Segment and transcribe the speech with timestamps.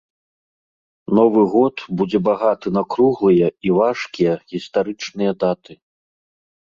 [1.19, 5.73] Новы год будзе багаты на круглыя і важкія гістарычныя даты.